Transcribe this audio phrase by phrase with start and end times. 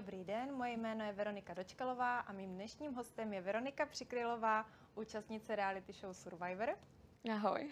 [0.00, 5.56] dobrý den, moje jméno je Veronika Dočkalová a mým dnešním hostem je Veronika Přikrylová, účastnice
[5.56, 6.68] reality show Survivor.
[7.32, 7.70] Ahoj.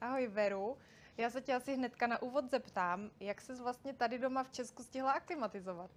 [0.00, 0.76] Ahoj Veru.
[1.16, 4.82] Já se tě asi hnedka na úvod zeptám, jak se vlastně tady doma v Česku
[4.82, 5.90] stihla aklimatizovat?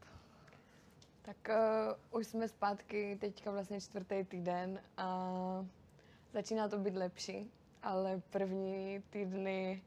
[1.22, 1.38] Tak
[2.12, 5.30] uh, už jsme zpátky teďka vlastně čtvrtý týden a
[6.34, 9.82] začíná to být lepší, ale první týdny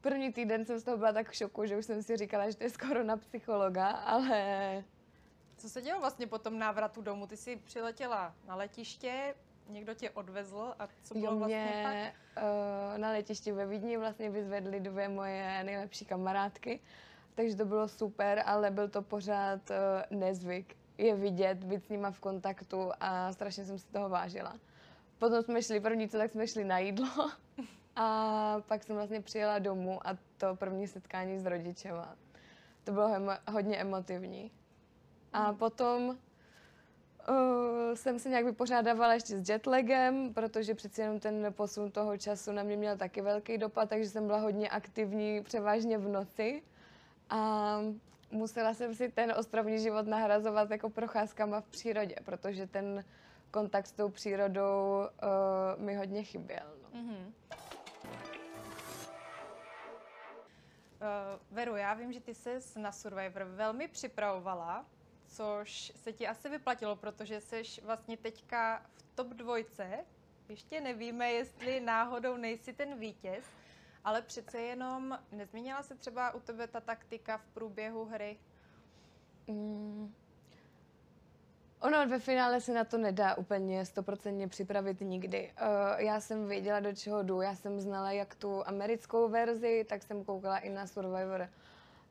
[0.00, 2.56] První týden jsem z toho byla tak v šoku, že už jsem si říkala, že
[2.56, 4.84] to je skoro na psychologa, ale...
[5.56, 7.26] Co se dělo vlastně po tom návratu domů?
[7.26, 9.34] Ty jsi přiletěla na letiště,
[9.68, 12.44] někdo tě odvezl a co bylo jo, vlastně mě, pak?
[12.44, 16.80] Uh, na letišti ve Vídni vlastně vyzvedly dvě moje nejlepší kamarádky,
[17.34, 22.10] takže to bylo super, ale byl to pořád uh, nezvyk je vidět, být s nima
[22.10, 24.56] v kontaktu a strašně jsem si toho vážila.
[25.18, 27.30] Potom jsme šli, první co, tak jsme šli na jídlo
[27.96, 32.16] a pak jsem vlastně přijela domů a to první setkání s rodičema.
[32.84, 34.50] To bylo emo- hodně emotivní.
[35.32, 36.16] A potom uh,
[37.94, 42.62] jsem se nějak vypořádávala ještě s jetlagem, protože přeci jenom ten posun toho času na
[42.62, 46.62] mě měl taky velký dopad, takže jsem byla hodně aktivní, převážně v noci.
[47.30, 47.78] A
[48.30, 53.04] musela jsem si ten ostrovní život nahrazovat jako procházkama v přírodě, protože ten
[53.50, 55.06] kontakt s tou přírodou
[55.76, 56.66] uh, mi hodně chyběl.
[56.82, 57.00] No.
[57.00, 57.32] Mm-hmm.
[61.00, 61.06] Uh,
[61.50, 64.86] Veru, já vím, že ty se na Survivor velmi připravovala,
[65.26, 70.04] což se ti asi vyplatilo, protože jsi vlastně teďka v top dvojce.
[70.48, 73.44] Ještě nevíme, jestli náhodou nejsi ten vítěz,
[74.04, 78.38] ale přece jenom nezměnila se třeba u tebe ta taktika v průběhu hry?
[79.46, 80.14] Mm.
[81.80, 85.52] Ono ve finále se na to nedá úplně stoprocentně připravit nikdy.
[85.62, 87.40] Uh, já jsem věděla, do čeho jdu.
[87.40, 91.48] Já jsem znala jak tu americkou verzi, tak jsem koukala i na Survivor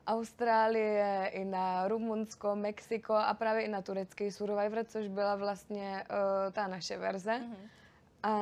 [0.06, 6.52] Austrálie, i na Rumunsko, Mexiko a právě i na turecký Survivor, což byla vlastně uh,
[6.52, 7.32] ta naše verze.
[7.32, 7.68] Mm-hmm.
[8.22, 8.32] A,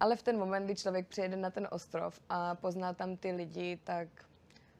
[0.00, 3.78] ale v ten moment, kdy člověk přijede na ten ostrov a pozná tam ty lidi,
[3.84, 4.08] tak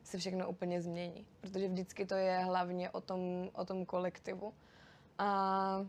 [0.05, 1.27] se všechno úplně změní.
[1.41, 4.53] Protože vždycky to je hlavně o tom, o tom kolektivu.
[5.19, 5.87] A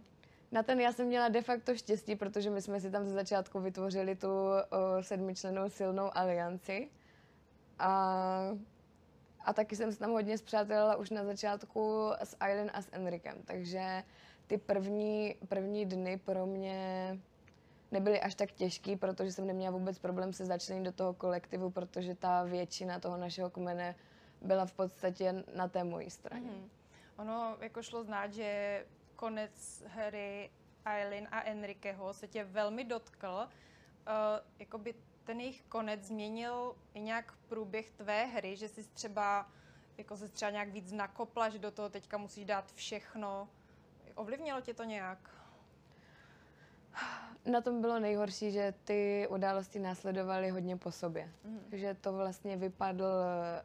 [0.52, 3.60] na ten já jsem měla de facto štěstí, protože my jsme si tam ze začátku
[3.60, 4.62] vytvořili tu o,
[5.02, 6.90] sedmičlenou silnou alianci.
[7.80, 8.52] A,
[9.46, 13.38] a taky jsem se tam hodně zpřátelila už na začátku s Aileen a s Enrikem,
[13.46, 14.04] takže
[14.48, 17.20] ty první, první dny pro mě
[17.92, 22.16] nebyly až tak těžký, protože jsem neměla vůbec problém se začlenit do toho kolektivu, protože
[22.16, 23.96] ta většina toho našeho kmene
[24.42, 26.50] byla v podstatě na té mojí straně.
[26.50, 27.22] Mm-hmm.
[27.22, 30.50] Ono jako šlo znát, že konec hry
[30.86, 33.28] Eileen a Enriqueho se tě velmi dotkl.
[33.28, 33.50] Uh,
[34.60, 39.50] jakoby ten jejich konec změnil i nějak průběh tvé hry, že jsi třeba
[39.98, 43.50] jako se třeba nějak víc nakopla, že do toho teďka musíš dát všechno.
[44.16, 45.30] Ovlivnilo tě to nějak?
[47.46, 51.32] Na tom bylo nejhorší, že ty události následovaly hodně po sobě.
[51.44, 51.60] Mm.
[51.72, 53.06] Že to vlastně vypadl,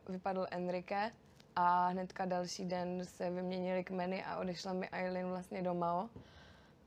[0.08, 1.12] vypadl Enrique
[1.60, 6.08] a hnedka další den se vyměnili kmeny a odešla mi Eileen vlastně do Mao.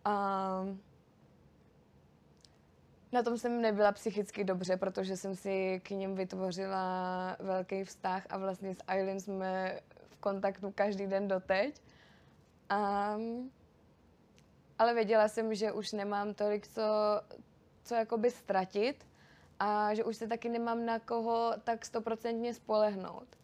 [0.05, 0.65] A
[3.11, 8.37] na tom jsem nebyla psychicky dobře, protože jsem si k ním vytvořila velký vztah a
[8.37, 11.81] vlastně s Eileen jsme v kontaktu každý den doteď.
[12.69, 13.15] A,
[14.79, 16.81] ale věděla jsem, že už nemám tolik co,
[17.83, 19.07] co jakoby ztratit
[19.59, 23.42] a že už se taky nemám na koho tak stoprocentně spolehnout.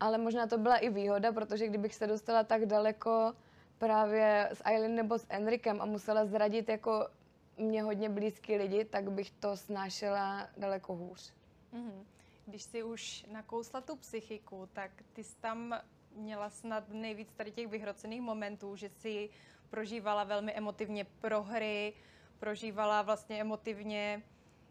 [0.00, 3.32] Ale možná to byla i výhoda, protože kdybych se dostala tak daleko
[3.78, 7.08] právě s Eileen nebo s Enrikem a musela zradit jako
[7.56, 11.32] mě hodně blízký lidi, tak bych to snášela daleko hůř.
[11.74, 12.04] Mm-hmm.
[12.46, 15.80] Když jsi už nakousla tu psychiku, tak ty jsi tam
[16.14, 19.30] měla snad nejvíc tady těch vyhrocených momentů, že si
[19.70, 21.92] prožívala velmi emotivně prohry,
[22.38, 24.22] prožívala vlastně emotivně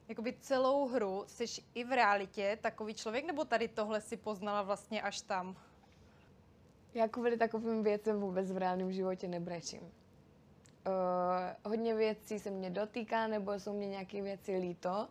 [0.08, 1.24] jakoby celou hru.
[1.28, 5.56] Jsi i v realitě takový člověk, nebo tady tohle si poznala vlastně až tam?
[6.94, 9.82] Já kvůli takovým věcem vůbec v reálném životě nebrečím.
[9.82, 9.92] Uh,
[11.66, 15.08] hodně věcí se mě dotýká, nebo jsou mě nějaké věci líto,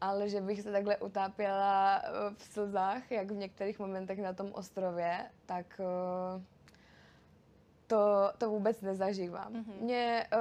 [0.00, 4.52] ale že bych se takhle utápěla eh, v slzách, jak v některých momentech na tom
[4.52, 6.42] ostrově, tak uh,
[7.86, 9.52] to, to vůbec nezažívám.
[9.52, 9.80] Mm-hmm.
[9.80, 10.40] Mě uh,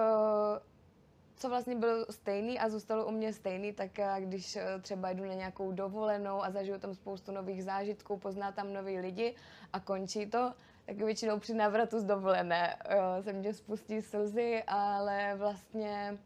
[1.38, 5.25] co vlastně bylo stejný a zůstalo u mě stejný, tak já, když eh, třeba jdu
[5.25, 9.36] na nějakou dovolenou a zažiju tam spoustu nových zážitků, pozná tam nový lidi
[9.74, 10.54] a končí to,
[10.86, 16.18] tak většinou při návratu z dovolené jo, se mě spustí slzy, ale vlastně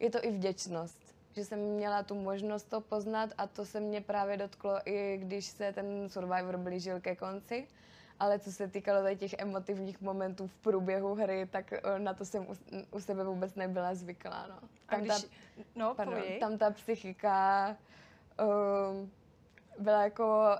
[0.00, 4.00] je to i vděčnost, že jsem měla tu možnost to poznat a to se mě
[4.00, 7.66] právě dotklo i když se ten Survivor blížil ke konci
[8.20, 12.24] ale co se týkalo tady těch emotivních momentů v průběhu hry, tak uh, na to
[12.24, 12.54] jsem u,
[12.90, 14.46] u sebe vůbec nebyla zvyklá.
[14.48, 14.68] No.
[14.88, 15.28] A když, ta,
[15.74, 17.76] no, pardon, tam ta psychika
[18.40, 19.08] uh,
[19.78, 20.56] byla jako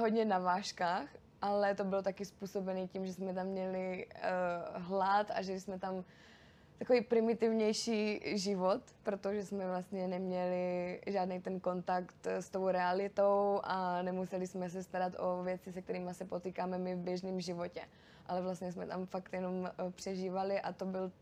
[0.00, 1.08] hodně na vážkách,
[1.42, 5.78] ale to bylo taky způsobené tím, že jsme tam měli uh, hlad a že jsme
[5.78, 6.04] tam
[6.80, 14.46] takový primitivnější život, protože jsme vlastně neměli žádný ten kontakt s tou realitou a nemuseli
[14.46, 17.80] jsme se starat o věci, se kterými se potýkáme my v běžném životě.
[18.26, 21.12] Ale vlastně jsme tam fakt jenom uh, přežívali a to byl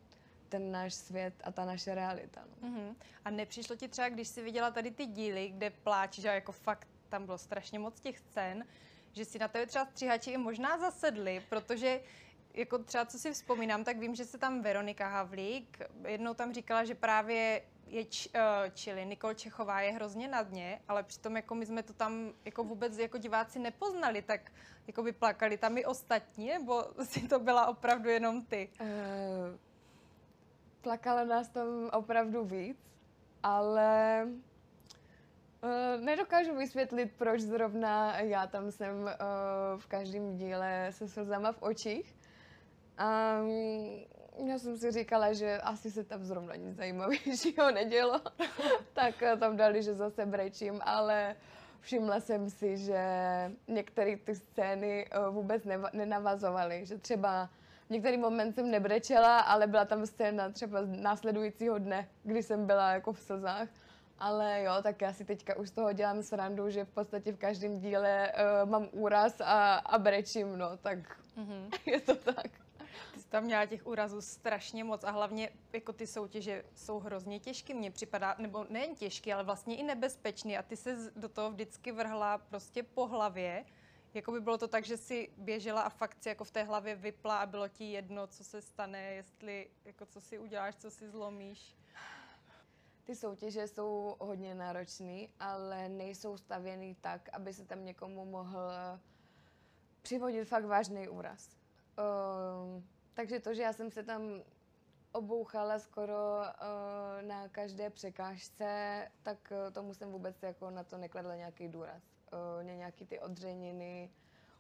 [0.49, 2.41] ten náš svět a ta naše realita.
[2.63, 2.69] No.
[2.69, 2.95] Uh-huh.
[3.25, 6.89] A nepřišlo ti třeba, když jsi viděla tady ty díly, kde pláčíš a jako fakt
[7.09, 8.65] tam bylo strašně moc těch scén,
[9.13, 12.01] že si na tebe třeba stříhači i možná zasedli, protože
[12.59, 16.85] jako třeba co si vzpomínám, tak vím, že se tam Veronika Havlík jednou tam říkala,
[16.85, 21.55] že právě je č, uh, čili Nikol Čechová je hrozně na dně, ale přitom jako
[21.55, 24.53] my jsme to tam jako vůbec jako diváci nepoznali, tak
[24.87, 28.69] jako by plakali tam i ostatní, nebo si to byla opravdu jenom ty?
[28.81, 28.87] Uh,
[30.81, 32.77] plakalo nás tam opravdu víc,
[33.43, 34.27] ale
[35.63, 39.11] Uh, nedokážu vysvětlit, proč zrovna já tam jsem uh,
[39.81, 42.17] v každém díle se slzama v očích.
[42.99, 48.21] Um, já jsem si říkala, že asi se tam zrovna nic zajímavějšího nedělo,
[48.93, 51.37] tak uh, tam dali, že zase brečím, ale
[51.81, 53.03] všimla jsem si, že
[53.69, 57.51] některé ty scény uh, vůbec neva- nenavazovaly, že třeba
[57.87, 62.93] v některý moment jsem nebrečela, ale byla tam scéna třeba následujícího dne, kdy jsem byla
[62.93, 63.69] jako v slzách.
[64.19, 67.39] Ale jo, tak já si teďka už z toho dělám srandu, že v podstatě v
[67.39, 70.99] každém díle uh, mám úraz a, a brečím, no, tak
[71.37, 71.71] mm-hmm.
[71.87, 72.68] je to tak.
[73.15, 77.41] Ty jsi tam měla těch úrazů strašně moc a hlavně jako ty soutěže jsou hrozně
[77.41, 81.51] těžké, mně připadá, nebo nejen těžké, ale vlastně i nebezpečný a ty se do toho
[81.51, 83.65] vždycky vrhla prostě po hlavě.
[84.15, 86.97] Jako by bylo to tak, že si běžela a fakt si jako v té hlavě
[86.97, 91.09] vypla a bylo ti jedno, co se stane, jestli, jako co si uděláš, co si
[91.11, 91.77] zlomíš.
[93.05, 98.71] Ty soutěže jsou hodně náročné, ale nejsou stavěný tak, aby se tam někomu mohl
[100.03, 101.49] přivodit fakt vážný úraz.
[101.99, 102.83] Uh,
[103.15, 104.43] takže to, že já jsem se tam
[105.13, 111.35] obouchala skoro uh, na každé překážce, tak uh, tomu jsem vůbec jako na to nekladla
[111.35, 112.03] nějaký důraz.
[112.59, 114.11] Uh, nějaký ty odřeniny,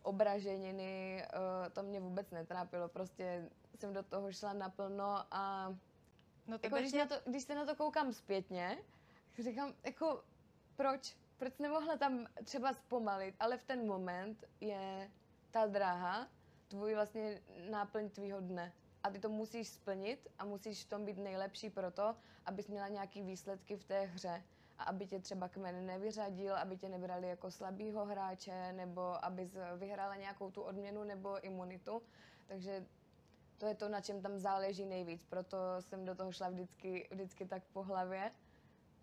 [0.02, 2.88] obraženiny, uh, to mě vůbec netrápilo.
[2.88, 5.74] Prostě jsem do toho šla naplno a
[6.48, 8.78] No jako, když, na to, když se na to koukám zpětně,
[9.38, 10.24] říkám, jako,
[10.76, 11.16] proč?
[11.36, 13.34] Proč nemohla tam třeba zpomalit?
[13.40, 15.10] Ale v ten moment je
[15.50, 16.28] ta dráha
[16.68, 18.72] tvůj vlastně náplň tvýho dne.
[19.02, 22.16] A ty to musíš splnit a musíš v tom být nejlepší proto,
[22.46, 24.42] abys měla nějaký výsledky v té hře.
[24.78, 30.16] A aby tě třeba kmen nevyřadil, aby tě nebrali jako slabýho hráče, nebo abys vyhrála
[30.16, 32.02] nějakou tu odměnu nebo imunitu.
[32.46, 32.86] Takže
[33.58, 37.46] to je to, na čem tam záleží nejvíc, proto jsem do toho šla vždycky, vždycky
[37.46, 38.30] tak po hlavě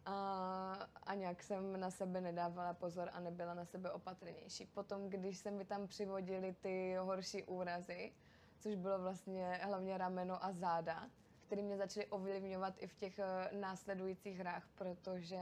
[0.05, 4.65] a, a nějak jsem na sebe nedávala pozor a nebyla na sebe opatrnější.
[4.65, 8.11] Potom, když se mi tam přivodili ty horší úrazy,
[8.59, 11.09] což bylo vlastně hlavně rameno a záda,
[11.45, 15.39] které mě začaly ovlivňovat i v těch eh, následujících hrách, protože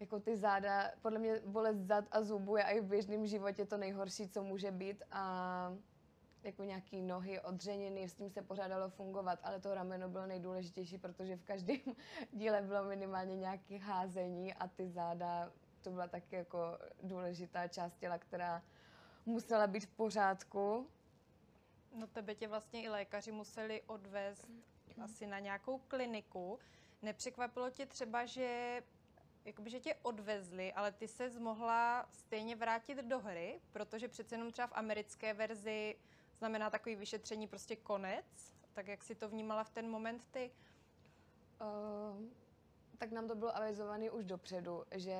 [0.00, 3.76] jako ty záda, podle mě bolest zad a zubu je i v běžném životě to
[3.76, 5.76] nejhorší, co může být a
[6.44, 10.98] jako nějaký nohy, odřeniny, s tím se pořád dalo fungovat, ale to rameno bylo nejdůležitější,
[10.98, 11.80] protože v každém
[12.32, 18.18] díle bylo minimálně nějaké házení a ty záda, to byla taky jako důležitá část těla,
[18.18, 18.62] která
[19.26, 20.86] musela být v pořádku.
[21.94, 24.48] No tebe tě vlastně i lékaři museli odvést
[25.00, 26.58] asi na nějakou kliniku.
[27.02, 28.82] Nepřekvapilo tě třeba, že
[29.44, 34.52] jakoby, že tě odvezli, ale ty se mohla stejně vrátit do hry, protože přece jenom
[34.52, 35.96] třeba v americké verzi
[36.40, 38.54] znamená takový vyšetření prostě konec?
[38.72, 40.50] Tak jak si to vnímala v ten moment ty?
[41.60, 42.24] Uh,
[42.98, 45.18] tak nám to bylo avizované už dopředu, že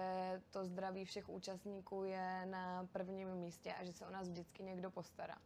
[0.50, 4.90] to zdraví všech účastníků je na prvním místě a že se o nás vždycky někdo
[4.90, 5.36] postará.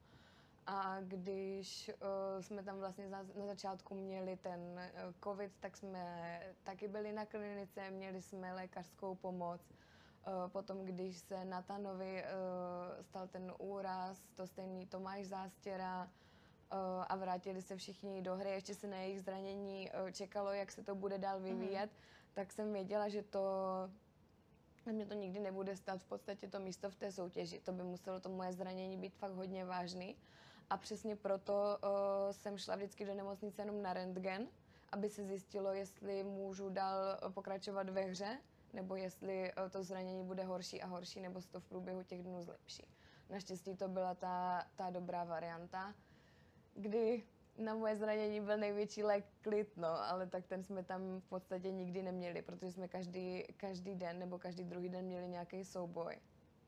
[0.66, 6.40] A když uh, jsme tam vlastně za, na začátku měli ten uh, covid, tak jsme
[6.62, 9.93] taky byli na klinice, měli jsme lékařskou pomoc, Eh,
[10.48, 16.08] potom, když se Natanovi uh, stal ten úraz, to stejný Tomáš Zástěra uh,
[17.08, 20.94] a vrátili se všichni do hry, ještě se na jejich zranění čekalo, jak se to
[20.94, 21.44] bude dál mhm.
[21.44, 22.34] vyvíjet, mm-hmm.
[22.34, 23.40] tak jsem věděla, že to
[24.92, 27.60] mě to nikdy nebude stát v podstatě to místo v té soutěži.
[27.60, 30.16] To by muselo to moje zranění být fakt hodně vážný.
[30.70, 31.88] A přesně proto uh,
[32.30, 34.48] jsem šla vždycky do nemocnice jenom na rentgen,
[34.92, 38.38] aby se zjistilo, jestli můžu dál pokračovat ve hře
[38.74, 42.22] nebo jestli eh, to zranění bude horší a horší, nebo se to v průběhu těch
[42.22, 42.86] dnů zlepší.
[43.30, 45.94] Naštěstí to byla ta, ta dobrá varianta,
[46.74, 47.24] kdy
[47.58, 51.70] na moje zranění byl největší lék klid, no, ale tak ten jsme tam v podstatě
[51.70, 56.18] nikdy neměli, protože jsme každý, každý den nebo každý druhý den měli nějaký souboj.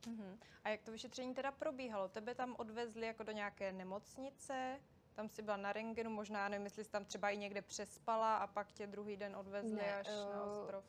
[0.07, 0.39] Mm-hmm.
[0.65, 2.09] A jak to vyšetření teda probíhalo?
[2.09, 4.81] Tebe tam odvezli jako do nějaké nemocnice?
[5.15, 8.47] Tam si byla na rengenu, možná nevím, jestli jsi tam třeba i někde přespala a
[8.47, 10.85] pak tě druhý den odvezli ne, až uh, na ostrov.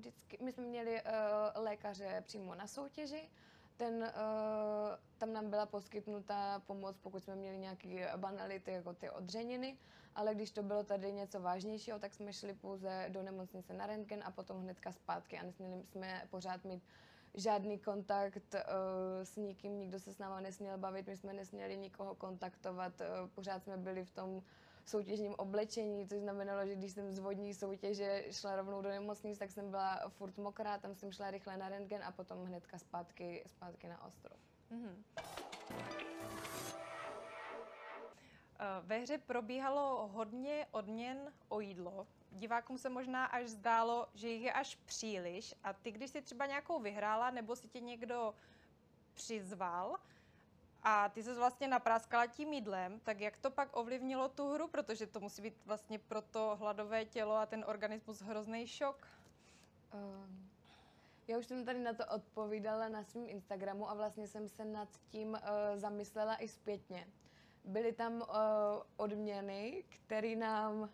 [0.00, 3.28] Vždycky, my jsme měli uh, lékaře přímo na soutěži,
[3.76, 4.08] ten, uh,
[5.18, 9.78] tam nám byla poskytnuta pomoc, pokud jsme měli nějaké banality, jako ty odřeniny,
[10.14, 14.22] ale když to bylo tady něco vážnějšího, tak jsme šli pouze do nemocnice na rentgen
[14.24, 15.38] a potom hnedka zpátky.
[15.38, 16.82] A nesměli jsme pořád mít
[17.34, 18.60] žádný kontakt uh,
[19.22, 23.62] s nikým, nikdo se s náma nesměl bavit, my jsme nesměli nikoho kontaktovat, uh, pořád
[23.62, 24.42] jsme byli v tom
[24.84, 29.50] soutěžním oblečení, což znamenalo, že když jsem z vodní soutěže šla rovnou do nemocnice, tak
[29.50, 33.88] jsem byla furt mokrá, tam jsem šla rychle na rentgen a potom hnedka zpátky, zpátky
[33.88, 34.38] na ostrov.
[34.72, 34.94] Mm-hmm.
[38.80, 42.06] Ve hře probíhalo hodně odměn o jídlo.
[42.30, 46.46] Divákům se možná až zdálo, že jich je až příliš a ty, když jsi třeba
[46.46, 48.34] nějakou vyhrála nebo si tě někdo
[49.14, 49.96] přizval,
[50.82, 55.06] a ty se vlastně napráskala tím jídlem, tak jak to pak ovlivnilo tu hru, protože
[55.06, 59.06] to musí být vlastně pro to hladové tělo a ten organismus hrozný šok?
[59.94, 60.50] Um,
[61.28, 64.88] já už jsem tady na to odpovídala na svém Instagramu a vlastně jsem se nad
[65.08, 65.38] tím uh,
[65.74, 67.06] zamyslela i zpětně.
[67.64, 68.26] Byly tam uh,
[68.96, 70.90] odměny, které nám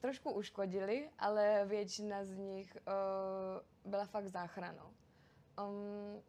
[0.00, 4.94] trošku uškodily, ale většina z nich uh, byla fakt záchranou.
[5.58, 6.22] Um,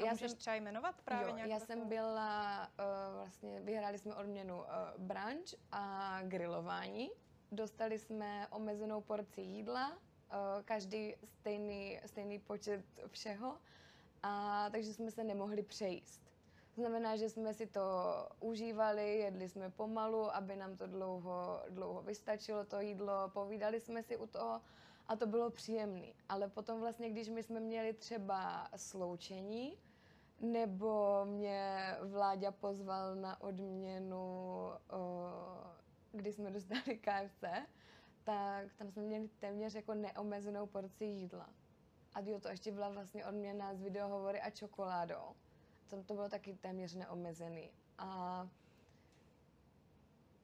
[0.00, 3.98] a já můžeš jsem, třeba jmenovat právě jo, nějak já jsem byla, uh, vlastně vyhráli
[3.98, 4.64] jsme odměnu uh,
[4.98, 7.10] brunch a grilování.
[7.52, 9.96] Dostali jsme omezenou porci jídla, uh,
[10.64, 13.58] každý stejný, stejný počet všeho,
[14.22, 16.30] a takže jsme se nemohli přejíst.
[16.74, 17.80] Znamená, že jsme si to
[18.40, 24.16] užívali, jedli jsme pomalu, aby nám to dlouho, dlouho vystačilo, to jídlo, povídali jsme si
[24.16, 24.60] u toho
[25.08, 26.06] a to bylo příjemné.
[26.28, 29.78] Ale potom vlastně, když my jsme měli třeba sloučení,
[30.40, 34.70] nebo mě Vláďa pozval na odměnu,
[36.12, 37.44] kdy jsme dostali KFC,
[38.24, 41.50] tak tam jsme měli téměř jako neomezenou porci jídla.
[42.14, 45.36] A jo, to ještě byla vlastně odměna z videohovory a čokoládou.
[45.88, 47.70] Tam to bylo taky téměř neomezený.
[47.98, 48.48] A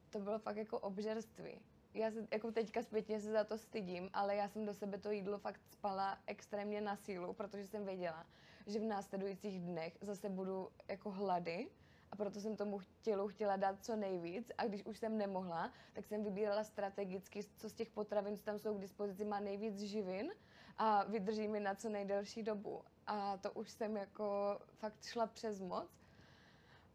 [0.09, 1.61] to bylo fakt jako obžerství.
[1.93, 5.11] Já se, jako teďka zpětně se za to stydím, ale já jsem do sebe to
[5.11, 8.25] jídlo fakt spala extrémně na sílu, protože jsem věděla,
[8.67, 11.69] že v následujících dnech zase budu jako hlady
[12.11, 16.05] a proto jsem tomu tělu chtěla dát co nejvíc a když už jsem nemohla, tak
[16.05, 20.31] jsem vybírala strategicky, co z těch potravin, co tam jsou k dispozici, má nejvíc živin
[20.77, 22.83] a vydrží mi na co nejdelší dobu.
[23.07, 25.89] A to už jsem jako fakt šla přes moc.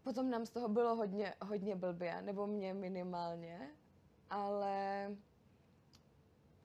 [0.03, 3.71] Potom nám z toho bylo hodně, hodně blbě, nebo mě minimálně,
[4.31, 5.09] ale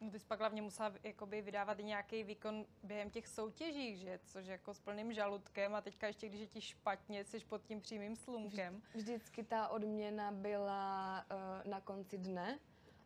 [0.01, 4.19] No ty jsi pak hlavně musela jakoby vydávat nějaký výkon během těch soutěží, že?
[4.25, 7.81] Což jako s plným žaludkem a teďka ještě, když je ti špatně, jsi pod tím
[7.81, 8.81] přímým slunkem.
[8.93, 12.59] Vždycky ta odměna byla uh, na konci dne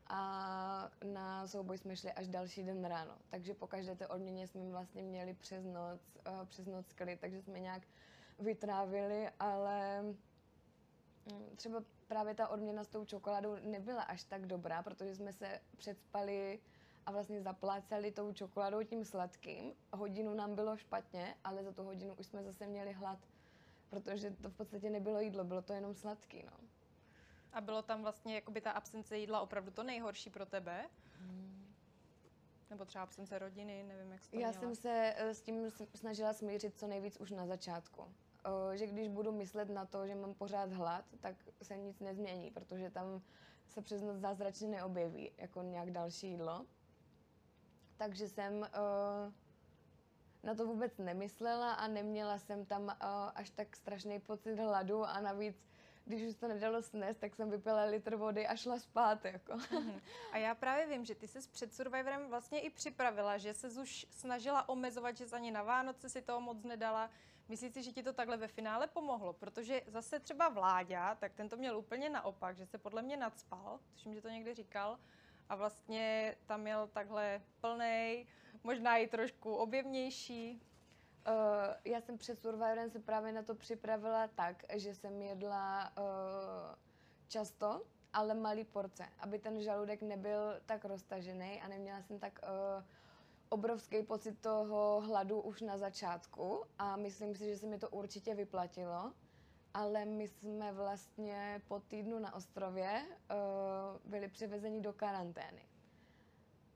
[0.07, 3.17] a na souboj jsme šli až další den ráno.
[3.29, 7.41] Takže po každé té odměně jsme vlastně měli přes noc, uh, přes noc klid, takže
[7.41, 7.83] jsme nějak
[8.39, 10.03] vytrávili, ale
[11.31, 15.61] um, třeba právě ta odměna s tou čokoládou nebyla až tak dobrá, protože jsme se
[15.77, 16.59] předspali
[17.05, 19.73] a vlastně zapláceli tou čokoládou tím sladkým.
[19.93, 23.19] Hodinu nám bylo špatně, ale za tu hodinu už jsme zase měli hlad,
[23.89, 26.57] protože to v podstatě nebylo jídlo, bylo to jenom sladký, no.
[27.53, 30.89] A bylo tam vlastně jakoby ta absence jídla opravdu to nejhorší pro tebe?
[31.19, 31.73] Hmm.
[32.69, 34.53] Nebo třeba absence rodiny, nevím, jak to Já měla.
[34.53, 38.01] jsem se eh, s tím snažila smířit co nejvíc už na začátku.
[38.45, 42.51] O, že když budu myslet na to, že mám pořád hlad, tak se nic nezmění,
[42.51, 43.21] protože tam
[43.67, 46.65] se přes noc zázračně neobjeví jako nějak další jídlo
[48.01, 49.33] takže jsem uh,
[50.43, 52.93] na to vůbec nemyslela a neměla jsem tam uh,
[53.35, 55.55] až tak strašný pocit hladu a navíc
[56.05, 59.25] když už to nedalo snést, tak jsem vypila litr vody a šla spát.
[59.25, 59.57] Jako.
[59.71, 60.01] Mhm.
[60.31, 64.07] A já právě vím, že ty jsi před Survivorem vlastně i připravila, že se už
[64.11, 67.09] snažila omezovat, že ani na Vánoce si toho moc nedala.
[67.49, 69.33] Myslíš si, že ti to takhle ve finále pomohlo?
[69.33, 73.79] Protože zase třeba Vláďa, tak ten to měl úplně naopak, že se podle mě nadspal,
[73.91, 74.99] tuším, že to někdy říkal,
[75.51, 78.27] a vlastně tam měl takhle plný,
[78.63, 80.61] možná i trošku objevnější.
[81.27, 81.33] Uh,
[81.85, 86.03] já jsem před Survivorem se právě na to připravila tak, že jsem jedla uh,
[87.27, 87.81] často,
[88.13, 92.83] ale malý porce, aby ten žaludek nebyl tak roztažený a neměla jsem tak uh,
[93.49, 98.35] obrovský pocit toho hladu už na začátku a myslím si, že se mi to určitě
[98.35, 99.11] vyplatilo.
[99.73, 105.61] Ale my jsme vlastně po týdnu na ostrově uh, byli převezeni do karantény.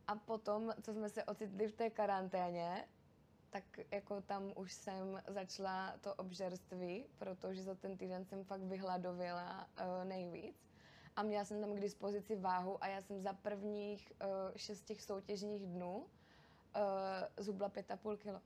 [0.07, 2.87] A potom, co jsme se ocitli v té karanténě,
[3.49, 9.67] tak jako tam už jsem začala to obžerství, protože za ten týden jsem fakt vyhladověla
[9.81, 10.65] uh, nejvíc.
[11.15, 15.01] A měla jsem tam k dispozici váhu a já jsem za prvních uh, šest těch
[15.01, 16.05] soutěžních dnů uh,
[17.37, 18.41] zhubla pět a půl kilo.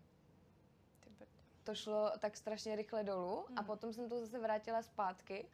[1.69, 3.59] To šlo tak strašně rychle dolů hmm.
[3.59, 5.45] a potom jsem to zase vrátila zpátky,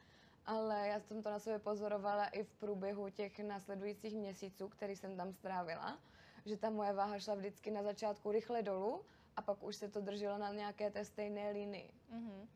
[0.46, 5.18] ale já jsem to na sobě pozorovala i v průběhu těch následujících měsíců, který jsem
[5.18, 6.00] tam strávila,
[6.46, 9.06] že ta moje váha šla vždycky na začátku rychle dolů
[9.36, 11.92] a pak už se to drželo na nějaké té stejné linii.
[12.14, 12.48] Mm-hmm.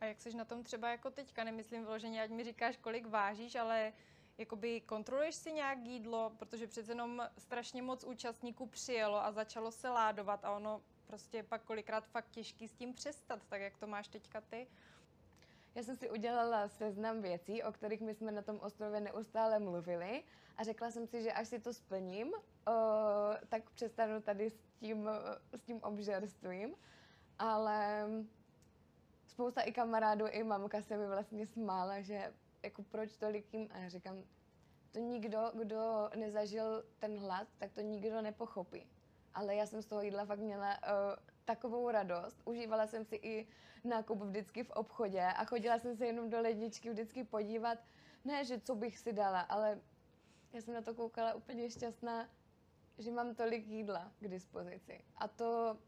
[0.00, 3.54] A jak jsi na tom třeba jako teďka, nemyslím vyloženě, ať mi říkáš, kolik vážíš,
[3.54, 3.92] ale
[4.38, 9.88] jakoby kontroluješ si nějak jídlo, protože přece jenom strašně moc účastníků přijelo a začalo se
[9.88, 14.08] ládovat a ono prostě pak kolikrát fakt těžký s tím přestat, tak jak to máš
[14.08, 14.66] teďka ty?
[15.74, 20.22] Já jsem si udělala seznam věcí, o kterých my jsme na tom ostrově neustále mluvili
[20.56, 22.70] a řekla jsem si, že až si to splním, o,
[23.48, 25.08] tak přestanu tady s tím,
[25.56, 26.74] s tím obžerstvím.
[27.38, 28.08] Ale
[29.26, 33.88] spousta i kamarádů, i mamka se mi vlastně smála, že jako proč tolikým, a já
[33.88, 34.24] říkám,
[34.90, 38.97] to nikdo, kdo nezažil ten hlad, tak to nikdo nepochopí.
[39.38, 42.42] Ale já jsem z toho jídla fakt měla uh, takovou radost.
[42.44, 43.46] Užívala jsem si i
[43.84, 47.78] nákup vždycky v obchodě a chodila jsem se jenom do ledničky vždycky podívat.
[48.24, 49.78] Ne, že co bych si dala, ale
[50.52, 52.28] já jsem na to koukala úplně šťastná,
[52.98, 55.04] že mám tolik jídla k dispozici.
[55.16, 55.78] A to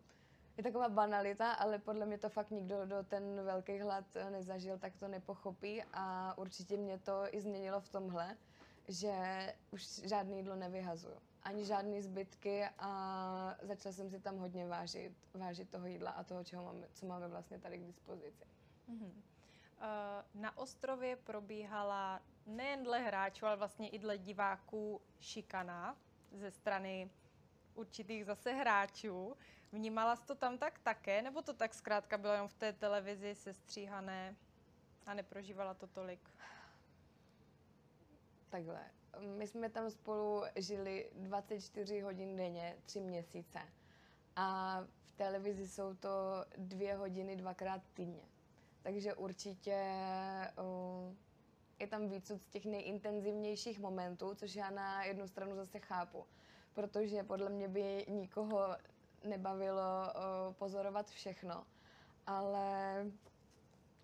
[0.57, 4.97] je taková banalita, ale podle mě to fakt nikdo, kdo ten velký hlad nezažil, tak
[4.97, 8.37] to nepochopí a určitě mě to i změnilo v tomhle,
[8.89, 9.15] že
[9.71, 11.30] už žádný jídlo nevyhazuju.
[11.43, 16.45] Ani žádné zbytky a začala jsem si tam hodně vážit, vážit toho jídla a toho,
[16.45, 18.45] čeho máme, co máme vlastně tady k dispozici.
[18.89, 19.13] Mm-hmm.
[20.35, 25.97] Na ostrově probíhala nejen dle hráčů, ale vlastně i dle diváků šikana
[26.33, 27.11] ze strany
[27.75, 29.37] určitých zase hráčů.
[29.73, 33.35] Vnímala jsi to tam tak také, nebo to tak zkrátka bylo jenom v té televizi
[33.35, 34.37] sestříhané
[35.07, 36.31] a neprožívala to tolik?
[38.49, 39.00] Takhle.
[39.19, 43.59] My jsme tam spolu žili 24 hodin denně, tři měsíce.
[44.37, 48.29] A v televizi jsou to dvě hodiny dvakrát týdně.
[48.83, 49.85] Takže určitě
[50.59, 51.15] uh,
[51.79, 56.27] je tam víc z těch nejintenzivnějších momentů, což já na jednu stranu zase chápu
[56.75, 58.77] protože podle mě by nikoho
[59.25, 61.65] nebavilo uh, pozorovat všechno.
[62.27, 63.07] Ale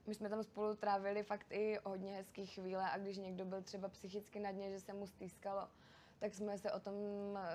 [0.07, 3.89] my jsme tam spolu trávili fakt i hodně hezkých chvíle a když někdo byl třeba
[3.89, 5.69] psychicky na dně, že se mu stýskalo,
[6.19, 6.95] tak jsme se o tom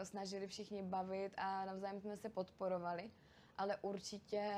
[0.03, 3.11] snažili všichni bavit a navzájem jsme se podporovali.
[3.57, 4.53] Ale určitě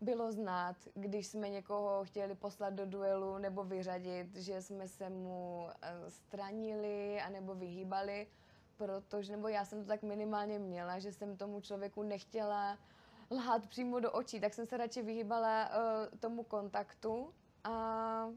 [0.00, 5.68] bylo znát, když jsme někoho chtěli poslat do duelu nebo vyřadit, že jsme se mu
[6.08, 8.26] stranili anebo vyhýbali,
[8.76, 12.78] protože, nebo já jsem to tak minimálně měla, že jsem tomu člověku nechtěla
[13.30, 18.28] lhát přímo do očí, tak jsem se radši vyhýbala uh, tomu kontaktu a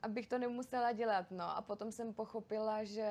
[0.00, 1.30] abych to nemusela dělat.
[1.30, 3.10] No a potom jsem pochopila, že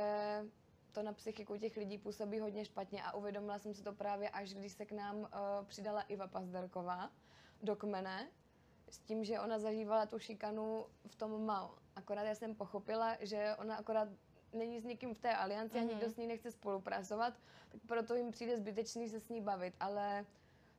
[0.91, 4.53] to na psychiku těch lidí působí hodně špatně a uvědomila jsem si to právě až
[4.53, 5.27] když se k nám uh,
[5.65, 7.11] přidala Iva Pazderková
[7.63, 8.31] do kmene,
[8.89, 11.75] s tím, že ona zažívala tu šikanu v tom mal.
[11.95, 14.09] Akorát já jsem pochopila, že ona akorát
[14.53, 15.81] není s nikým v té alianci mm-hmm.
[15.81, 16.13] a nikdo mhm.
[16.13, 17.33] s ní nechce spolupracovat,
[17.71, 19.73] tak proto jim přijde zbytečný se s ní bavit.
[19.79, 20.25] Ale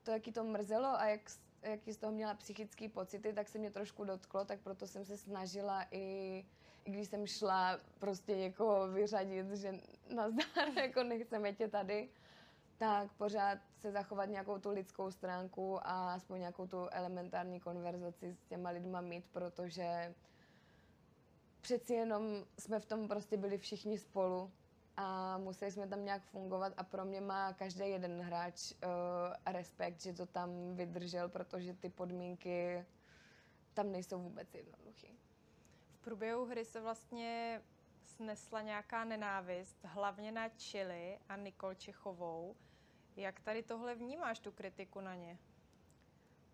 [0.02, 1.20] to, jak to mrzelo a jak,
[1.62, 5.16] jaký z toho měla psychické pocity, tak se mě trošku dotklo, tak proto jsem se
[5.16, 6.44] snažila i,
[6.84, 9.74] i když jsem šla prostě někoho vyřadit, že
[10.14, 12.08] nazdar, jako nechceme tě tady,
[12.78, 18.44] tak pořád se zachovat nějakou tu lidskou stránku a aspoň nějakou tu elementární konverzaci s
[18.44, 20.14] těma lidma mít, protože
[21.62, 24.50] přeci jenom jsme v tom prostě byli všichni spolu
[24.96, 30.00] a museli jsme tam nějak fungovat a pro mě má každý jeden hráč uh, respekt,
[30.00, 32.86] že to tam vydržel, protože ty podmínky
[33.74, 35.08] tam nejsou vůbec jednoduché.
[35.92, 37.62] V průběhu hry se vlastně
[38.04, 42.56] snesla nějaká nenávist, hlavně na Chili a Nikol Čechovou.
[43.16, 45.38] Jak tady tohle vnímáš, tu kritiku na ně?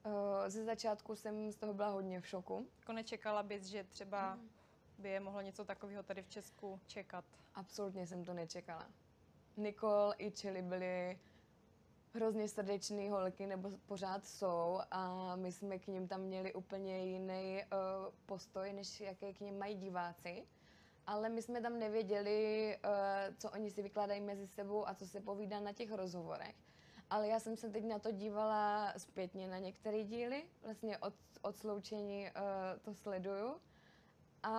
[0.07, 0.13] Uh,
[0.49, 2.67] ze začátku jsem z toho byla hodně v šoku.
[2.79, 4.58] Jako nečekala bys, že třeba mm
[4.99, 7.25] by je mohlo něco takového tady v Česku čekat?
[7.55, 8.87] Absolutně jsem to nečekala.
[9.57, 11.19] Nikol i Chili byli
[12.15, 17.63] hrozně srdečný holky, nebo pořád jsou a my jsme k ním tam měli úplně jiný
[17.73, 20.47] uh, postoj, než jaké k ním mají diváci.
[21.07, 25.21] ale my jsme tam nevěděli, uh, co oni si vykládají mezi sebou a co se
[25.21, 26.55] povídá na těch rozhovorech.
[27.11, 31.57] Ale já jsem se teď na to dívala zpětně na některé díly, vlastně od, od
[31.57, 32.31] sloučení uh,
[32.83, 33.61] to sleduju.
[34.43, 34.51] A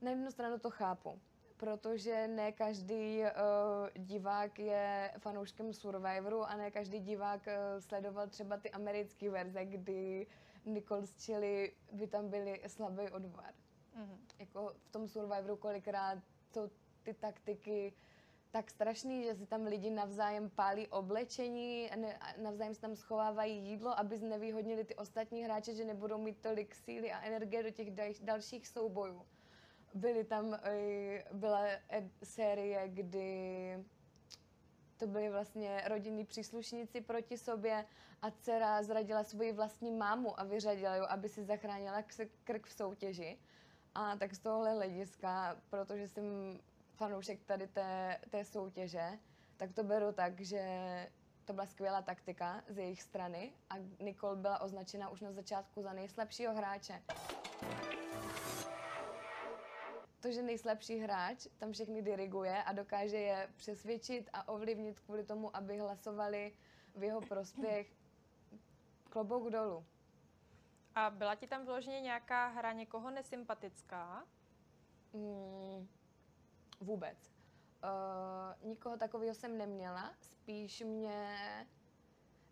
[0.00, 1.20] na jednu stranu to chápu,
[1.56, 3.26] protože ne každý uh,
[3.94, 10.26] divák je fanouškem Survivoru a ne každý divák uh, sledoval třeba ty americké verze, kdy
[10.64, 13.54] Nicole z Chile by tam byly slabý odvar.
[13.98, 14.18] Mm-hmm.
[14.38, 16.18] Jako v tom Survivoru kolikrát
[16.52, 16.70] jsou
[17.02, 17.92] ty taktiky
[18.56, 21.90] tak strašný, že si tam lidi navzájem pálí oblečení,
[22.40, 27.12] navzájem si tam schovávají jídlo, aby znevýhodnili ty ostatní hráče, že nebudou mít tolik síly
[27.12, 27.90] a energie do těch
[28.20, 29.26] dalších soubojů.
[29.94, 30.58] Byly tam,
[31.32, 31.64] byla
[32.24, 33.28] série, kdy
[34.96, 37.84] to byli vlastně rodinní příslušníci proti sobě
[38.22, 42.02] a dcera zradila svoji vlastní mámu a vyřadila ji, aby si zachránila
[42.44, 43.38] krk v soutěži.
[43.94, 46.24] A tak z tohohle hlediska, protože jsem
[46.96, 49.18] fanoušek tady té, té soutěže,
[49.56, 50.62] tak to beru tak, že
[51.44, 55.92] to byla skvělá taktika z jejich strany a Nicole byla označena už na začátku za
[55.92, 57.02] nejslabšího hráče.
[60.20, 65.56] To, že nejslabší hráč tam všechny diriguje a dokáže je přesvědčit a ovlivnit kvůli tomu,
[65.56, 66.52] aby hlasovali
[66.94, 67.86] v jeho prospěch,
[69.10, 69.84] klobouk dolů.
[70.94, 74.24] A byla ti tam vyloženě nějaká hra někoho nesympatická?
[75.12, 75.88] Mm,
[76.80, 77.30] Vůbec.
[77.84, 81.36] Uh, nikoho takového jsem neměla, spíš mě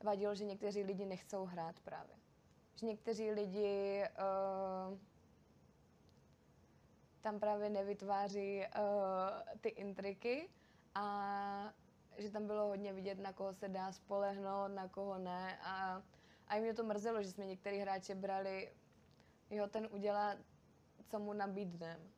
[0.05, 2.17] vadilo, že někteří lidi nechcou hrát právě.
[2.75, 4.05] Že někteří lidi
[4.91, 4.99] uh,
[7.21, 10.49] tam právě nevytváří uh, ty intriky
[10.95, 11.75] a
[12.19, 15.59] že tam bylo hodně vidět, na koho se dá spolehnout, na koho ne.
[15.63, 16.03] A,
[16.49, 18.73] a i mě to mrzelo, že jsme některý hráče brali,
[19.51, 20.37] jo, ten udělá,
[21.09, 22.14] co mu nabídneme.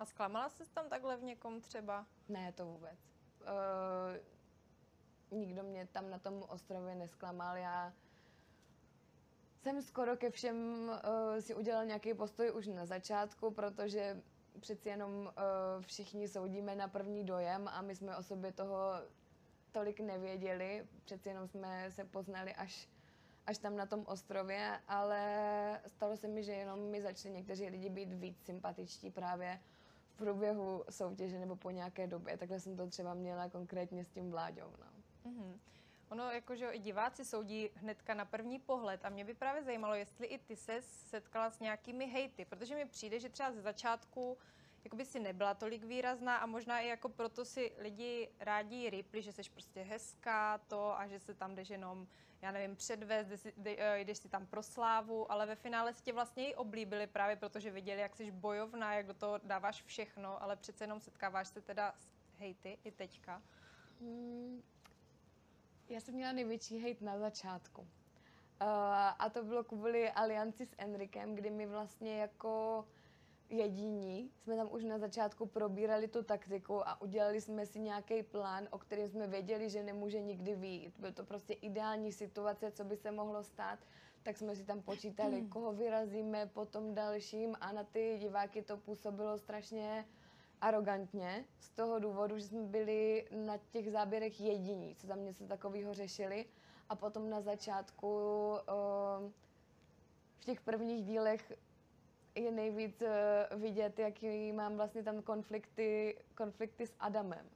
[0.00, 2.06] A zklamala jsi tam takhle v někom třeba?
[2.28, 2.98] Ne, to vůbec.
[3.40, 7.56] Uh, nikdo mě tam na tom ostrově nesklamal.
[7.56, 7.92] Já
[9.62, 10.56] jsem skoro ke všem
[10.88, 14.22] uh, si udělal nějaký postoj už na začátku, protože
[14.60, 15.32] přeci jenom uh,
[15.82, 18.92] všichni soudíme na první dojem a my jsme o sobě toho
[19.72, 20.86] tolik nevěděli.
[21.04, 22.88] Přeci jenom jsme se poznali až,
[23.46, 27.88] až tam na tom ostrově, ale stalo se mi, že jenom mi začali někteří lidi
[27.88, 29.60] být víc sympatičtí právě
[30.20, 32.36] průběhu soutěže nebo po nějaké době.
[32.36, 34.72] Takhle jsem to třeba měla konkrétně s tím Vláďou.
[34.78, 34.86] No.
[35.30, 35.58] Mm-hmm.
[36.08, 40.26] Ono, jakože i diváci soudí hnedka na první pohled a mě by právě zajímalo, jestli
[40.26, 44.38] i ty se setkala s nějakými hejty, protože mi přijde, že třeba ze začátku
[44.84, 49.32] jakoby si nebyla tolik výrazná a možná i jako proto si lidi rádi ripli, že
[49.32, 52.06] jsi prostě hezká to a že se tam jdeš jenom,
[52.42, 56.50] já nevím, předvést, eh, jdeš si tam pro slávu, ale ve finále si tě vlastně
[56.50, 60.84] i oblíbili právě protože viděli, jak jsi bojovná, jak do toho dáváš všechno, ale přece
[60.84, 63.42] jenom setkáváš se teda s hejty i teďka.
[64.00, 64.62] Hmm,
[65.88, 67.80] já jsem měla největší hejt na začátku.
[67.82, 67.88] Uh,
[69.18, 72.84] a to bylo kvůli alianci s Enrikem, kdy mi vlastně jako
[73.50, 78.68] jediní jsme tam už na začátku probírali tu taktiku a udělali jsme si nějaký plán,
[78.70, 80.98] o kterém jsme věděli, že nemůže nikdy výjít.
[80.98, 83.78] Byl to prostě ideální situace, co by se mohlo stát,
[84.22, 85.48] tak jsme si tam počítali, hmm.
[85.48, 90.04] koho vyrazíme po tom dalším a na ty diváky to působilo strašně
[90.60, 95.94] arrogantně, z toho důvodu, že jsme byli na těch záběrech jediní, co tam něco takového
[95.94, 96.46] řešili.
[96.88, 98.08] A potom na začátku
[100.38, 101.52] v těch prvních dílech
[102.44, 107.46] je nejvíc uh, vidět, jaký mám vlastně tam konflikty, konflikty s Adamem.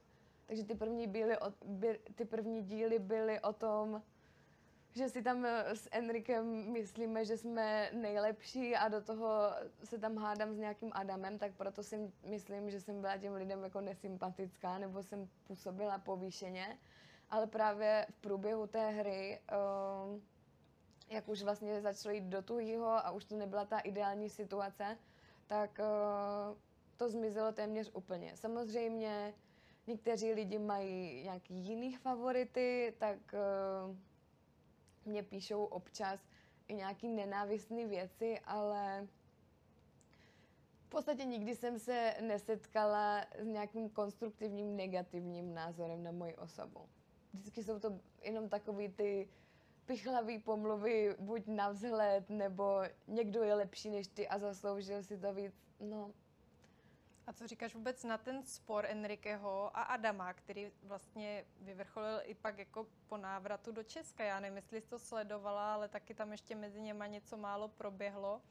[0.45, 4.01] Takže ty první, byly o, by, ty první díly byly o tom,
[4.95, 9.51] že si tam eh, s Enrikem myslíme, že jsme nejlepší a do toho
[9.83, 13.63] se tam hádám s nějakým Adamem, tak proto si myslím, že jsem byla těm lidem
[13.63, 16.77] jako nesympatická nebo jsem působila povýšeně.
[17.29, 20.19] Ale právě v průběhu té hry uh,
[21.15, 24.97] jak už vlastně začalo jít do tuhýho a už to nebyla ta ideální situace,
[25.47, 26.57] tak uh,
[26.97, 28.37] to zmizelo téměř úplně.
[28.37, 29.33] Samozřejmě
[29.87, 33.95] někteří lidi mají nějaký jiný favority, tak uh,
[35.05, 36.19] mě píšou občas
[36.67, 39.07] i nějaký nenávistné věci, ale
[40.85, 46.89] v podstatě nikdy jsem se nesetkala s nějakým konstruktivním negativním názorem na moji osobu.
[47.33, 49.29] Vždycky jsou to jenom takový ty
[49.85, 55.33] pichlavý pomluvy buď na vzhled, nebo někdo je lepší než ty a zasloužil si to
[55.33, 55.53] víc.
[55.79, 56.11] No.
[57.27, 62.57] A co říkáš vůbec na ten spor Enriqueho a Adama, který vlastně vyvrcholil i pak
[62.57, 64.23] jako po návratu do Česka?
[64.23, 68.41] Já nevím, jestli jsi to sledovala, ale taky tam ještě mezi něma něco málo proběhlo.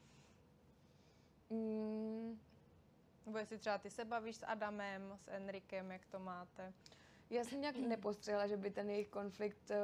[1.49, 2.39] Mm,
[3.25, 6.73] Nebo jestli třeba ty se bavíš s Adamem, s Enrikem, jak to máte?
[7.29, 9.75] Já jsem nějak nepostřehla, že by ten jejich konflikt uh,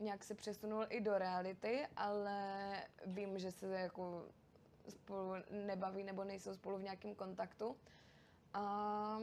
[0.00, 2.72] nějak se přesunul i do reality, ale
[3.06, 4.28] vím, že se jako
[4.88, 7.76] spolu nebaví nebo nejsou spolu v nějakém kontaktu.
[8.54, 9.18] A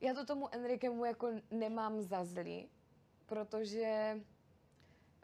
[0.00, 2.68] já to tomu Enrikemu jako nemám za zlý,
[3.26, 4.20] protože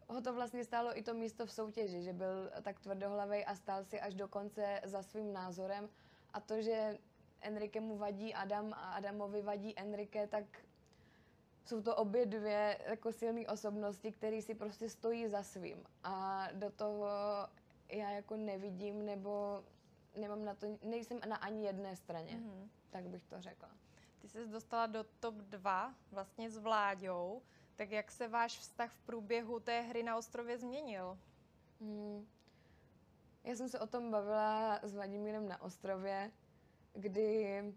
[0.09, 3.85] ho to vlastně stálo i to místo v soutěži, že byl tak tvrdohlavý a stál
[3.85, 5.89] si až do konce za svým názorem.
[6.33, 6.99] A to, že
[7.41, 10.45] Enrikemu vadí Adam a Adamovi vadí Enrique, tak
[11.69, 15.85] jsou to obě dvě jako silné osobnosti, které si prostě stojí za svým.
[16.05, 17.07] A do toho
[17.89, 19.65] já jako nevidím, nebo
[20.17, 22.69] nemám na to, nejsem na ani jedné straně, mm-hmm.
[22.91, 23.71] tak bych to řekla.
[24.19, 27.43] Ty jsi dostala do top 2 vlastně s Vláďou,
[27.77, 31.19] tak jak se váš vztah v průběhu té hry na ostrově změnil?
[31.81, 32.27] Hmm.
[33.45, 36.31] Já jsem se o tom bavila s Vladimírem na ostrově,
[36.93, 37.75] kdy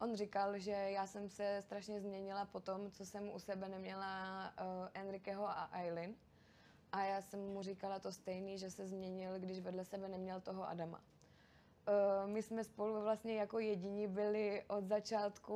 [0.00, 4.44] on říkal, že já jsem se strašně změnila po tom, co jsem u sebe neměla
[4.60, 6.14] uh, Enriqueho a Aileen.
[6.92, 10.68] A já jsem mu říkala to stejný, že se změnil, když vedle sebe neměl toho
[10.68, 11.00] Adama.
[11.00, 15.52] Uh, my jsme spolu vlastně jako jediní byli od začátku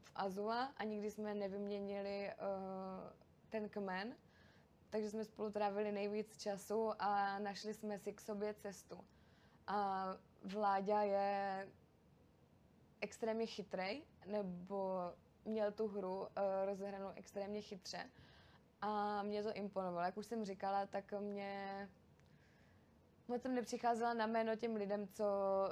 [0.00, 3.10] v Azua a nikdy jsme nevyměnili uh,
[3.48, 4.16] ten kmen,
[4.90, 9.04] takže jsme spolu trávili nejvíc času a našli jsme si k sobě cestu.
[9.66, 10.06] A
[10.44, 11.68] Vláďa je
[13.00, 14.98] extrémně chytrý, nebo
[15.44, 16.26] měl tu hru uh,
[16.64, 18.10] rozehranou extrémně chytře.
[18.80, 20.06] A mě to imponovalo.
[20.06, 21.88] Jak už jsem říkala, tak mě
[23.28, 25.24] moc jsem nepřicházela na jméno těm lidem, co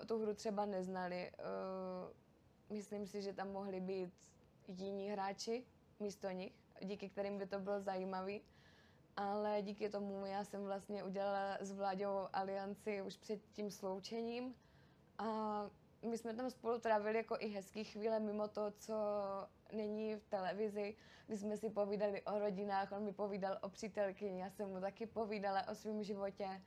[0.07, 1.33] tu hru třeba neznali.
[1.39, 4.15] Uh, myslím si, že tam mohli být
[4.69, 5.65] jiní hráči
[6.01, 8.43] místo nich, díky kterým by to bylo zajímavý.
[9.17, 14.55] Ale díky tomu já jsem vlastně udělala s Vláďou alianci už před tím sloučením.
[15.19, 15.27] A
[16.03, 18.95] my jsme tam spolu trávili jako i hezký chvíle mimo to, co
[19.73, 24.51] není v televizi, kdy jsme si povídali o rodinách, on mi povídal o přítelkyni, já
[24.51, 26.63] jsem mu taky povídala o svém životě.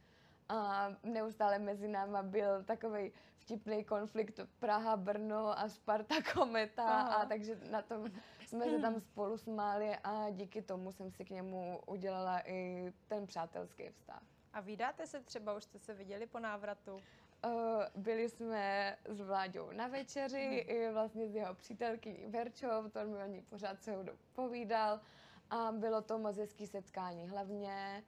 [0.50, 7.16] A neustále mezi náma byl takový vtipný konflikt Praha, Brno a Sparta Kometa, Aha.
[7.16, 8.12] a takže na tom
[8.46, 13.28] jsme se tam spolu smáli a díky tomu jsem si k němu udělala i ten
[13.28, 14.24] přátelský vztah.
[14.54, 17.00] A vydáte se třeba, už jste se viděli po návratu?
[17.46, 20.78] Uh, byli jsme s Vláďou na večeři, hmm.
[20.78, 25.02] i vlastně s jeho přítelkyní Verčou, to mi o ní pořád celou dobu povídal
[25.50, 27.28] a bylo to moc hezký setkání.
[27.28, 28.04] Hlavně,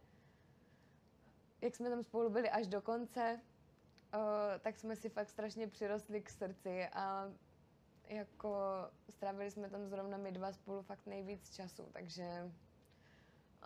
[1.61, 3.41] jak jsme tam spolu byli až do konce,
[4.13, 4.19] uh,
[4.59, 7.31] tak jsme si fakt strašně přirostli k srdci a
[8.07, 8.55] jako
[9.09, 12.51] strávili jsme tam zrovna my dva spolu fakt nejvíc času, takže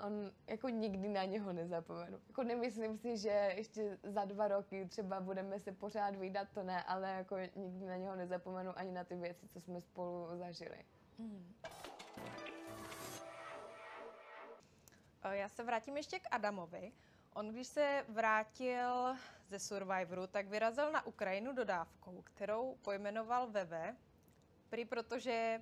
[0.03, 2.19] on jako nikdy na něho nezapomenu.
[2.27, 6.83] Jako nemyslím si, že ještě za dva roky třeba budeme se pořád vydat, to ne,
[6.83, 10.85] ale jako nikdy na něho nezapomenu ani na ty věci, co jsme spolu zažili.
[11.19, 11.53] Hmm.
[15.31, 16.91] Já se vrátím ještě k Adamovi.
[17.33, 19.15] On, když se vrátil
[19.47, 23.95] ze Survivoru, tak vyrazil na Ukrajinu dodávkou, kterou pojmenoval Veve,
[24.69, 25.61] prý protože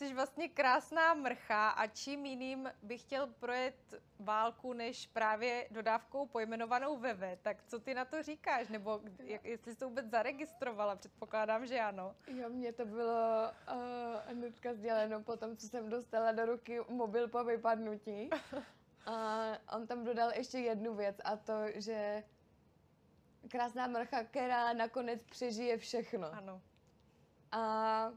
[0.00, 6.96] jsi vlastně krásná mrcha a čím jiným bych chtěl projet válku, než právě dodávkou pojmenovanou
[6.96, 7.36] Veve.
[7.42, 8.68] Tak co ty na to říkáš?
[8.68, 10.96] Nebo jak, jestli jsi to vůbec zaregistrovala?
[10.96, 12.16] Předpokládám, že ano.
[12.26, 17.28] Jo, mně to bylo uh, hnedka sděleno po tom, co jsem dostala do ruky mobil
[17.28, 18.30] po vypadnutí.
[19.06, 22.24] A on tam dodal ještě jednu věc a to, že
[23.48, 26.34] krásná mrcha, která nakonec přežije všechno.
[26.34, 26.62] Ano.
[27.52, 28.12] A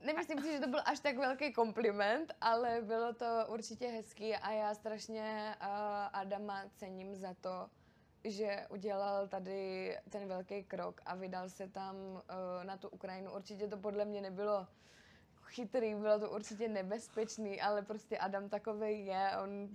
[0.00, 4.50] Nemyslím si, že to byl až tak velký kompliment, ale bylo to určitě hezký a
[4.50, 5.66] já strašně uh,
[6.12, 7.70] Adama cením za to,
[8.24, 12.20] že udělal tady ten velký krok a vydal se tam uh,
[12.64, 13.32] na tu Ukrajinu.
[13.34, 14.66] Určitě to podle mě nebylo
[15.44, 19.68] chytrý, bylo to určitě nebezpečný, ale prostě Adam takový je, on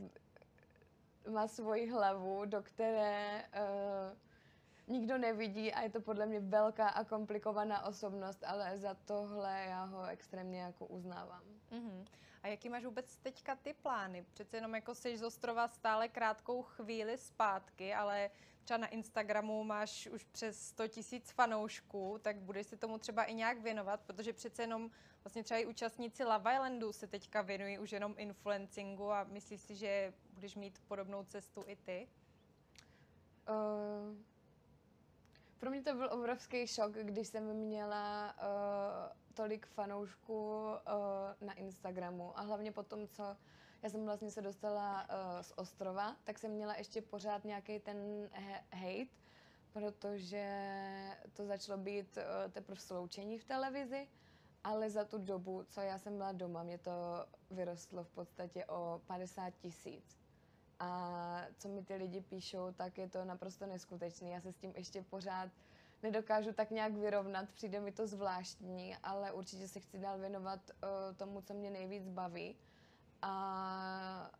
[1.29, 4.17] má svoji hlavu, do které uh,
[4.87, 9.83] nikdo nevidí a je to podle mě velká a komplikovaná osobnost, ale za tohle já
[9.83, 11.43] ho extrémně jako uznávám.
[11.71, 12.05] Uh-huh.
[12.43, 14.25] A jaký máš vůbec teďka ty plány?
[14.33, 18.29] Přece jenom jako jsi z ostrova stále krátkou chvíli zpátky, ale
[18.63, 23.33] třeba na Instagramu máš už přes 100 tisíc fanoušků, tak budeš se tomu třeba i
[23.33, 24.91] nějak věnovat, protože přece jenom
[25.23, 29.75] vlastně třeba i účastníci Love Islandu se teďka věnují už jenom influencingu a myslíš si,
[29.75, 32.07] že budeš mít podobnou cestu i ty?
[33.49, 34.17] Uh,
[35.61, 42.39] pro mě to byl obrovský šok, když jsem měla uh, tolik fanoušků uh, na Instagramu
[42.39, 43.37] a hlavně po tom, co
[43.81, 48.29] já jsem vlastně se dostala uh, z ostrova, tak jsem měla ještě pořád nějaký ten
[48.31, 49.11] he- hate,
[49.71, 50.45] protože
[51.33, 54.07] to začalo být uh, teprve sloučení v televizi,
[54.63, 56.91] ale za tu dobu, co já jsem byla doma, mě to
[57.51, 60.20] vyrostlo v podstatě o 50 tisíc.
[60.83, 64.29] A co mi ty lidi píšou, tak je to naprosto neskutečné.
[64.29, 65.49] Já se s tím ještě pořád
[66.03, 71.15] nedokážu tak nějak vyrovnat, přijde mi to zvláštní, ale určitě se chci dál věnovat uh,
[71.17, 72.55] tomu, co mě nejvíc baví.
[73.21, 74.31] A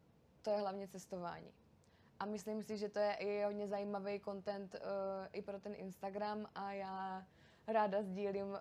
[0.42, 1.52] to je hlavně cestování.
[2.20, 4.82] A myslím si, že to je i hodně zajímavý content uh,
[5.34, 7.26] i pro ten Instagram a já
[7.68, 8.58] ráda sdílím uh,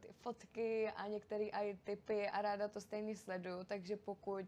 [0.00, 4.44] ty fotky a některé i typy a ráda to stejně sleduju, takže pokud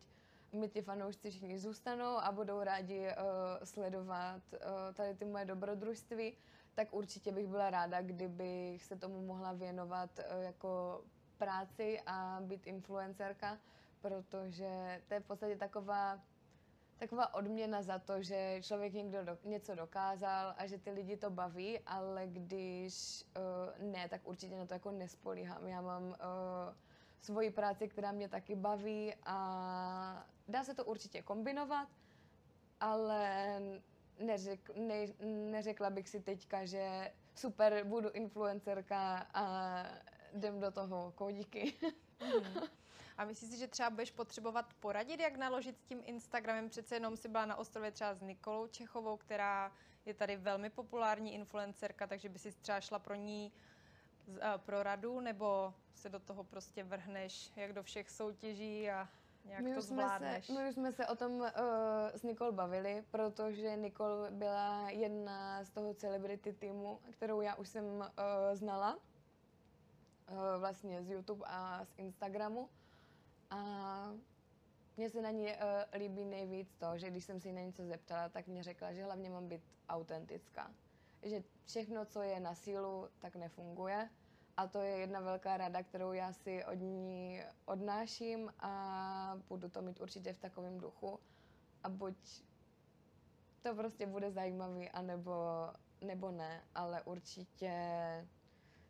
[0.52, 4.58] mi ti fanoušci všichni zůstanou a budou rádi uh, sledovat uh,
[4.94, 6.36] tady ty moje dobrodružství,
[6.74, 11.02] tak určitě bych byla ráda, kdybych se tomu mohla věnovat uh, jako
[11.38, 13.58] práci a být influencerka,
[14.00, 16.20] protože to je v podstatě taková
[16.98, 21.30] taková odměna za to, že člověk někdo do, něco dokázal a že ty lidi to
[21.30, 25.66] baví, ale když uh, ne, tak určitě na to jako nespolíhám.
[25.66, 26.14] Já mám uh,
[27.20, 31.88] svoji práci, která mě taky baví a dá se to určitě kombinovat,
[32.80, 33.60] ale
[34.18, 39.84] neřek, ne, neřekla bych si teďka, že super, budu influencerka a
[40.32, 41.74] jdem do toho kódíky.
[42.20, 42.62] Mm.
[43.18, 46.68] A myslíš si, že třeba budeš potřebovat poradit, jak naložit s tím Instagramem?
[46.68, 49.72] Přece jenom si byla na ostrově třeba s Nikolou Čechovou, která
[50.06, 53.52] je tady velmi populární influencerka, takže by si třeba šla pro ní
[54.56, 59.08] pro radu, nebo se do toho prostě vrhneš, jak do všech soutěží a
[59.48, 60.46] nějak my to zvládneš?
[60.46, 61.46] Se, my už jsme se o tom uh,
[62.14, 67.84] s Nikol bavili, protože Nikol byla jedna z toho celebrity týmu, kterou já už jsem
[67.84, 68.04] uh,
[68.52, 69.00] znala uh,
[70.58, 72.68] vlastně z YouTube a z Instagramu.
[73.50, 74.12] A
[74.96, 75.52] mně se na ní uh,
[76.00, 79.30] líbí nejvíc to, že když jsem si na něco zeptala, tak mě řekla, že hlavně
[79.30, 80.70] mám být autentická.
[81.22, 84.10] Že všechno, co je na sílu, tak nefunguje.
[84.58, 89.82] A to je jedna velká rada, kterou já si od ní odnáším a budu to
[89.82, 91.20] mít určitě v takovém duchu.
[91.82, 92.42] A buď
[93.62, 95.32] to prostě bude zajímavý, anebo,
[96.00, 97.72] nebo ne, ale určitě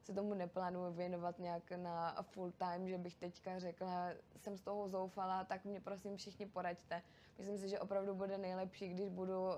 [0.02, 4.88] se tomu neplánuju věnovat nějak na full time, že bych teďka řekla, jsem z toho
[4.88, 7.02] zoufala, tak mě prosím všichni poraďte.
[7.38, 9.52] Myslím si, že opravdu bude nejlepší, když budu uh,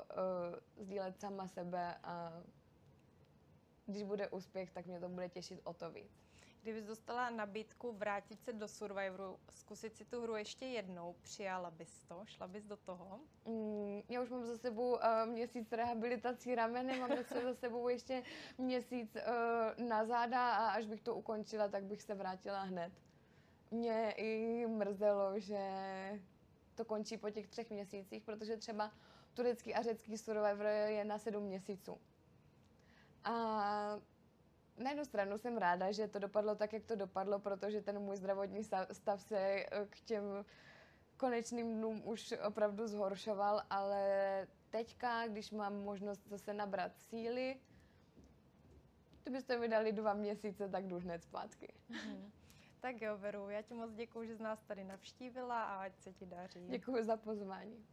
[0.77, 2.33] sdílet sama sebe a
[3.91, 6.31] když bude úspěch, tak mě to bude těšit o to víc.
[6.63, 12.05] Kdybys dostala nabídku vrátit se do Survivoru, zkusit si tu hru ještě jednou, přijala bys
[12.05, 12.23] to?
[12.25, 13.21] Šla bys do toho?
[13.45, 17.11] Mm, já už mám za sebou uh, měsíc rehabilitací ramene, mám
[17.45, 18.23] za sebou ještě
[18.59, 22.93] měsíc uh, na záda a až bych to ukončila, tak bych se vrátila hned.
[23.71, 25.61] Mě i mrzelo, že
[26.75, 28.93] to končí po těch třech měsících, protože třeba
[29.35, 32.01] turecký a řecký Survivor je na sedm měsíců.
[33.25, 34.01] A
[34.77, 38.17] na jednu stranu jsem ráda, že to dopadlo tak, jak to dopadlo, protože ten můj
[38.17, 40.45] zdravotní stav se eh, k těm
[41.17, 47.61] konečným dnům už opravdu zhoršoval, ale teďka, když mám možnost zase nabrat síly,
[49.23, 51.73] kdybyste mi dali dva měsíce, tak jdu hned zpátky.
[51.91, 52.31] Mm-hmm.
[52.81, 56.13] Tak jo, Veru, já ti moc děkuji, že jsi nás tady navštívila a ať se
[56.13, 56.67] ti daří.
[56.69, 57.87] Děkuji za pozvání.